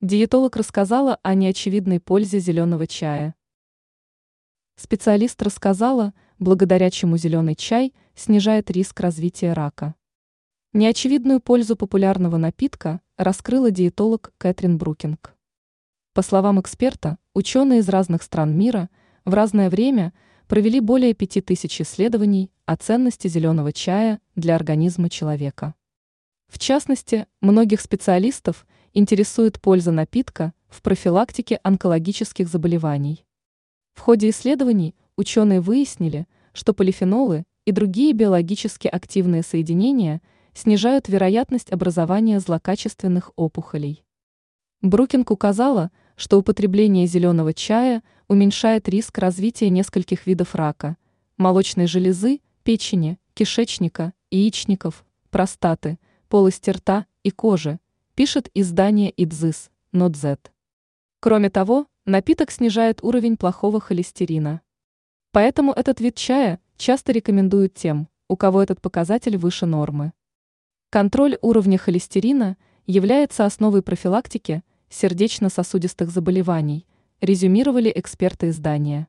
Диетолог 0.00 0.54
рассказала 0.54 1.18
о 1.24 1.34
неочевидной 1.34 1.98
пользе 1.98 2.38
зеленого 2.38 2.86
чая. 2.86 3.34
Специалист 4.76 5.42
рассказала, 5.42 6.14
благодаря 6.38 6.88
чему 6.88 7.16
зеленый 7.16 7.56
чай 7.56 7.92
снижает 8.14 8.70
риск 8.70 9.00
развития 9.00 9.54
рака. 9.54 9.96
Неочевидную 10.72 11.40
пользу 11.40 11.74
популярного 11.74 12.36
напитка 12.36 13.00
раскрыла 13.16 13.72
диетолог 13.72 14.32
Кэтрин 14.38 14.78
Брукинг. 14.78 15.34
По 16.14 16.22
словам 16.22 16.60
эксперта, 16.60 17.18
ученые 17.34 17.80
из 17.80 17.88
разных 17.88 18.22
стран 18.22 18.56
мира 18.56 18.90
в 19.24 19.34
разное 19.34 19.68
время 19.68 20.12
провели 20.46 20.78
более 20.78 21.12
5000 21.12 21.80
исследований 21.80 22.52
о 22.66 22.76
ценности 22.76 23.26
зеленого 23.26 23.72
чая 23.72 24.20
для 24.36 24.54
организма 24.54 25.10
человека. 25.10 25.74
В 26.46 26.60
частности, 26.60 27.26
многих 27.40 27.80
специалистов– 27.80 28.64
интересует 28.98 29.60
польза 29.60 29.92
напитка 29.92 30.52
в 30.68 30.82
профилактике 30.82 31.60
онкологических 31.62 32.48
заболеваний. 32.48 33.24
В 33.94 34.00
ходе 34.00 34.30
исследований 34.30 34.96
ученые 35.16 35.60
выяснили, 35.60 36.26
что 36.52 36.74
полифенолы 36.74 37.44
и 37.64 37.70
другие 37.70 38.12
биологически 38.12 38.88
активные 38.88 39.42
соединения 39.44 40.20
снижают 40.52 41.08
вероятность 41.08 41.70
образования 41.70 42.40
злокачественных 42.40 43.30
опухолей. 43.36 44.04
Брукинг 44.82 45.30
указала, 45.30 45.92
что 46.16 46.38
употребление 46.38 47.06
зеленого 47.06 47.54
чая 47.54 48.02
уменьшает 48.26 48.88
риск 48.88 49.18
развития 49.18 49.70
нескольких 49.70 50.26
видов 50.26 50.56
рака– 50.56 50.96
молочной 51.36 51.86
железы, 51.86 52.40
печени, 52.64 53.18
кишечника, 53.34 54.12
яичников, 54.32 55.04
простаты, 55.30 56.00
полости 56.28 56.70
рта 56.70 57.06
и 57.22 57.30
кожи– 57.30 57.78
пишет 58.18 58.50
издание 58.52 59.12
ИДЗИС, 59.12 59.70
Нотзет. 59.92 60.50
Кроме 61.20 61.50
того, 61.50 61.86
напиток 62.04 62.50
снижает 62.50 62.98
уровень 63.04 63.36
плохого 63.36 63.80
холестерина. 63.80 64.60
Поэтому 65.30 65.70
этот 65.72 66.00
вид 66.00 66.16
чая 66.16 66.58
часто 66.76 67.12
рекомендуют 67.12 67.74
тем, 67.74 68.08
у 68.26 68.36
кого 68.36 68.60
этот 68.60 68.80
показатель 68.80 69.36
выше 69.36 69.66
нормы. 69.66 70.12
Контроль 70.90 71.38
уровня 71.42 71.78
холестерина 71.78 72.56
является 72.88 73.46
основой 73.46 73.82
профилактики 73.82 74.64
сердечно-сосудистых 74.88 76.10
заболеваний, 76.10 76.88
резюмировали 77.20 77.92
эксперты 77.94 78.48
издания. 78.48 79.06